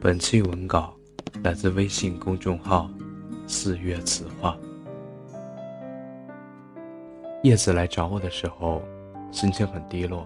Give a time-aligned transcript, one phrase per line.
[0.00, 0.94] 本期文稿
[1.42, 2.88] 来自微信公众号
[3.48, 4.56] “四月词话”。
[7.42, 8.80] 叶子来找我的时候，
[9.32, 10.24] 心情很低落，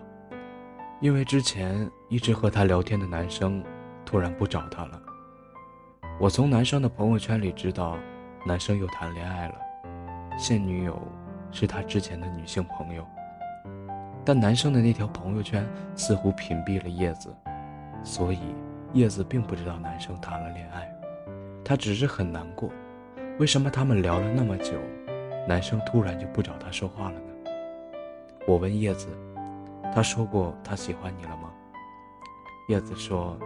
[1.00, 3.64] 因为之前一直和他聊天的男生
[4.04, 5.00] 突然不找他了。
[6.20, 7.96] 我从男生的朋友圈里知道，
[8.46, 9.54] 男生又谈恋爱了，
[10.36, 11.00] 现女友
[11.50, 13.06] 是他之前的女性朋友。
[14.22, 17.34] 但男生的那条朋友圈似乎屏蔽了叶子，
[18.04, 18.38] 所以。
[18.92, 20.86] 叶子并不知道男生谈了恋爱，
[21.64, 22.70] 她只是很难过。
[23.38, 24.74] 为什么他们聊了那么久，
[25.48, 27.50] 男生突然就不找她说话了呢？
[28.46, 29.08] 我问叶子
[29.94, 31.50] ：“他说过他喜欢你了吗？”
[32.68, 33.38] 叶子说：“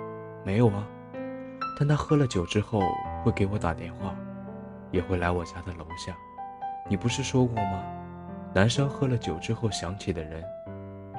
[0.42, 0.84] 没有啊，
[1.78, 2.80] 但他喝了酒之后
[3.22, 4.14] 会给我打电话，
[4.90, 6.16] 也会来我家的楼下。
[6.88, 7.84] 你不是说过吗？
[8.52, 10.42] 男生喝了酒之后想起的人，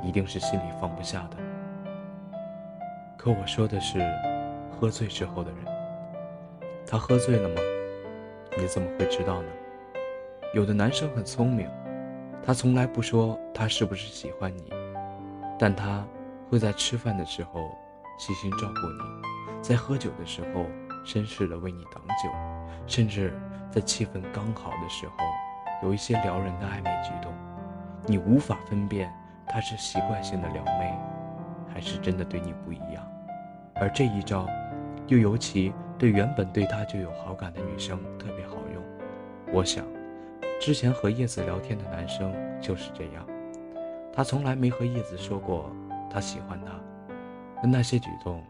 [0.03, 1.38] 一定是心里放不下的。”
[3.17, 3.99] 可我说的是，
[4.71, 5.59] 喝醉之后的人。
[6.85, 7.55] 他喝醉了吗？
[8.57, 9.49] 你怎么会知道呢？
[10.53, 11.69] 有的男生很聪明，
[12.41, 14.71] 他从来不说他是不是喜欢你，
[15.59, 16.05] 但他
[16.49, 17.69] 会在吃饭的时候
[18.17, 20.65] 细心照顾你，在喝酒的时候
[21.05, 22.29] 绅士的为你挡酒，
[22.85, 23.37] 甚至
[23.69, 25.13] 在气氛刚好的时候
[25.83, 27.33] 有一些撩人的暧昧举动，
[28.05, 29.11] 你无法分辨
[29.47, 30.97] 他是习惯性的撩妹。
[31.78, 33.08] 还是真的对你不一样，
[33.75, 34.47] 而这一招，
[35.06, 38.83] 又尤其对原本对他就有好感的女生特别好用。
[39.54, 39.86] 我想，
[40.60, 43.23] 之前和叶子聊天的男生就是这样，
[44.11, 45.71] 他从来没和叶子说过
[46.10, 46.71] 他喜欢她，
[47.61, 48.42] 但那些举动，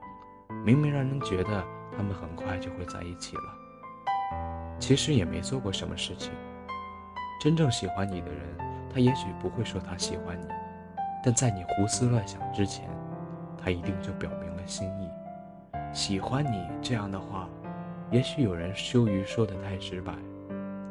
[0.63, 1.61] 明明让人觉得
[1.97, 3.43] 他们很快就会在一起了。
[4.79, 6.31] 其实也没做过什么事情。
[7.41, 8.39] 真正喜欢你的人，
[8.89, 10.47] 他也许不会说他喜欢你，
[11.21, 12.87] 但在你胡思乱想之前。
[13.57, 15.09] 他一定就表明了心意，
[15.93, 17.49] 喜欢你这样的话，
[18.11, 20.13] 也许有人羞于说的太直白，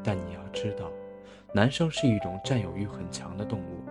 [0.02, 0.90] 但你要知道，
[1.52, 3.84] 男生是一种占有欲很强的动物，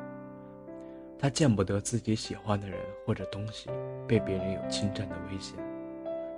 [1.17, 3.69] 他见不得自己喜欢的人或者东西
[4.07, 5.57] 被别人有侵占的危险。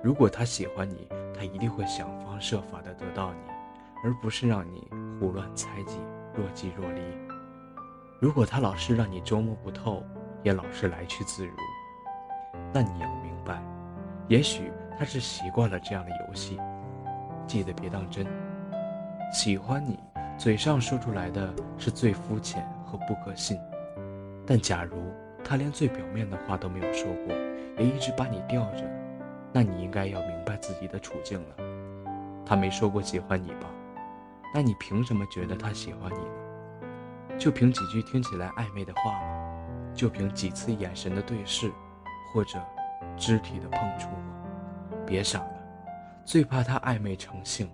[0.04, 3.40] 如果他喜欢你，他一定会想方设法的得到你，
[4.04, 4.88] 而不是让你
[5.20, 5.98] 胡乱猜忌、
[6.36, 7.02] 若即若离。
[8.20, 10.04] 如果他老是让你捉摸不透，
[10.44, 11.54] 也老是来去自如。
[12.74, 13.62] 那你要明白，
[14.28, 16.60] 也许他是习惯了这样的游戏。
[17.48, 18.28] 记得别当真。
[19.32, 20.00] 喜欢你，
[20.38, 23.58] 嘴上说出来的是最肤浅和不可信。
[24.46, 24.98] 但假如
[25.44, 27.36] 他连最表面的话都没有说过，
[27.78, 28.84] 也一直把你吊着，
[29.52, 31.56] 那你应该要明白自己的处境了。
[32.46, 33.68] 他没说过喜欢你吧？
[34.54, 37.38] 那你凭什么觉得他喜欢你呢？
[37.38, 39.20] 就凭几句听起来暧昧的话吗？
[39.94, 41.72] 就凭几次眼神的对视？
[42.34, 42.64] 或者
[43.18, 44.34] 肢体的碰触吗？
[45.06, 47.70] 别傻了，最怕他暧昧成性，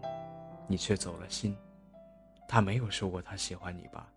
[0.68, 1.58] 你却走了心。
[2.48, 4.08] 他没有说过他喜欢你吧？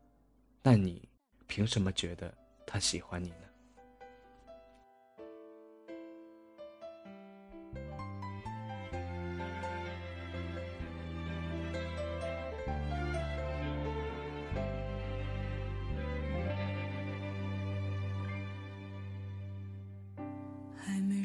[0.63, 1.09] 那你
[1.47, 2.33] 凭什么觉得
[2.67, 3.46] 他喜欢你呢？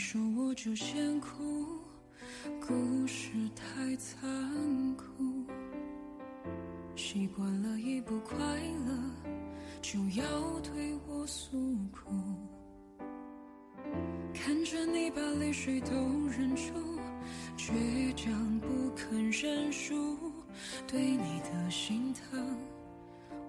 [0.04, 1.30] 说我就先哭，
[2.60, 5.06] 故事太残酷。
[6.96, 9.00] 习惯了一不快乐
[9.80, 11.56] 就要对我诉
[11.92, 12.10] 苦，
[14.34, 15.94] 看着你把泪水都
[16.28, 16.74] 忍住，
[17.56, 20.18] 倔强不肯认输。
[20.88, 22.58] 对你的心疼，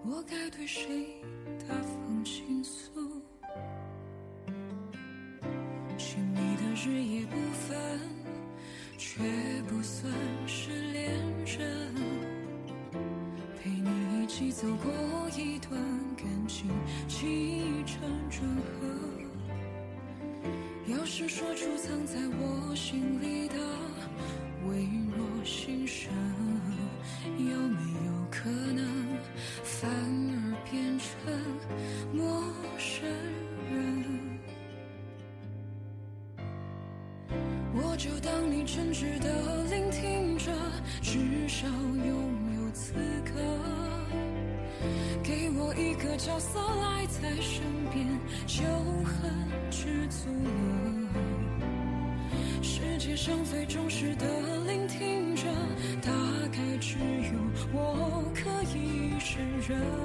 [0.04, 1.08] 我该对谁
[1.66, 2.92] 大方倾诉？
[6.74, 8.00] 日夜不分，
[8.96, 9.22] 却
[9.68, 10.12] 不算
[10.46, 11.12] 是恋
[11.44, 11.94] 人。
[13.62, 14.90] 陪你一起走过
[15.36, 15.78] 一段
[16.16, 16.70] 感情
[17.06, 18.88] 起承转合。
[20.86, 23.54] 要是说出藏在我心里的
[24.66, 26.10] 微弱心声，
[27.38, 29.01] 有没有可能
[38.74, 40.50] 真挚的聆听着，
[41.02, 42.06] 至少拥
[42.56, 43.32] 有资格
[45.22, 48.08] 给我一个角色赖在身边，
[48.46, 48.64] 就
[49.04, 49.30] 很
[49.70, 51.10] 知足了。
[52.62, 54.26] 世界上最忠实的
[54.66, 55.42] 聆听者，
[56.00, 56.10] 大
[56.50, 57.38] 概只有
[57.74, 60.01] 我可以胜任。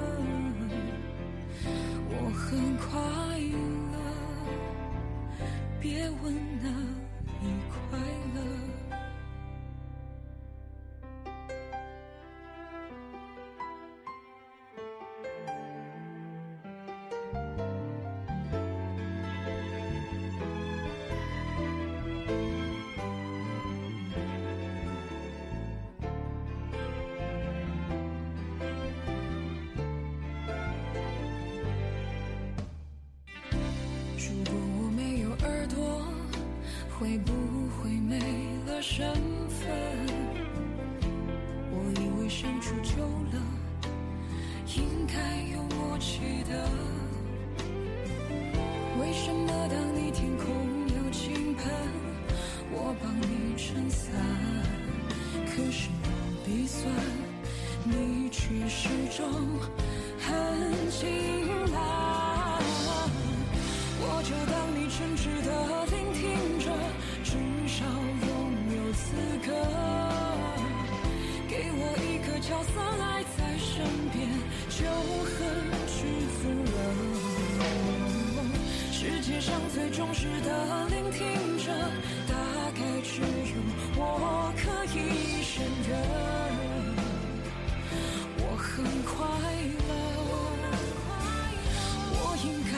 [36.98, 37.32] 会不
[37.78, 38.18] 会没
[38.66, 39.14] 了身
[39.48, 39.68] 份？
[41.70, 43.40] 我以为相处久了，
[44.74, 45.14] 应该
[45.52, 46.68] 有默契的。
[49.00, 50.46] 为什么当你天空
[50.88, 51.70] 有倾盆，
[52.72, 54.10] 我帮你撑伞，
[55.46, 56.08] 可是我
[56.44, 56.92] 鼻酸，
[57.84, 59.24] 你却始终
[60.18, 62.60] 很晴朗。
[64.00, 65.77] 我就当你真挚的，
[67.78, 68.28] 少拥
[68.74, 69.14] 有资
[69.46, 69.48] 格
[71.46, 73.70] 给我一个角色爱在身
[74.10, 74.18] 边，
[74.68, 74.82] 就
[75.22, 75.38] 很
[75.86, 75.96] 知
[76.42, 76.42] 足
[76.74, 76.76] 了。
[78.90, 81.22] 世界上最忠实的聆听
[81.58, 81.70] 者，
[82.26, 82.34] 大
[82.74, 83.54] 概只有
[83.94, 85.90] 我可以胜任。
[88.38, 89.14] 我很快
[89.86, 89.90] 乐。
[92.10, 92.72] 我应该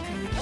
[0.00, 0.40] 感恩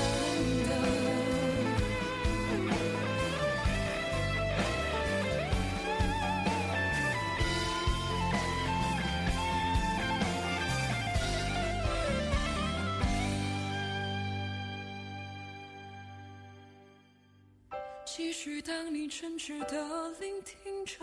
[18.45, 20.97] 去当你诚挚的聆听着，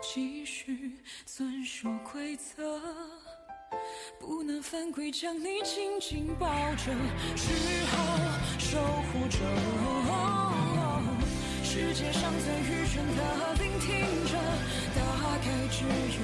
[0.00, 0.92] 继续
[1.26, 2.80] 遵守规则。
[4.20, 6.46] 不能犯规，将你紧紧抱
[6.76, 6.94] 着，
[7.34, 7.52] 只
[7.86, 7.96] 好
[8.60, 8.78] 守
[9.10, 9.38] 护着。
[11.64, 13.90] 世界上最愚蠢的聆听
[14.30, 14.38] 着，
[14.94, 15.02] 大
[15.38, 16.23] 概只有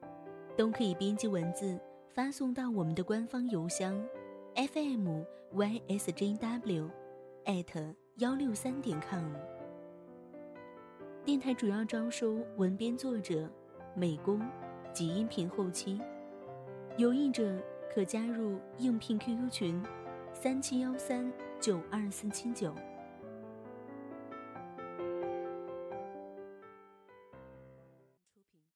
[0.61, 1.75] 都可以编辑文字
[2.13, 3.99] 发送到我们的官方邮箱
[4.53, 5.25] ，fm
[5.55, 6.87] ysjw，
[7.45, 7.81] 艾特
[8.17, 9.23] 幺六三点 com。
[11.25, 13.49] 电台主要招收文编作者、
[13.95, 14.39] 美工
[14.93, 15.99] 及音频后期，
[16.95, 17.57] 有意者
[17.91, 19.83] 可加入应聘 QQ 群：
[20.31, 22.71] 三七幺三九二四七九。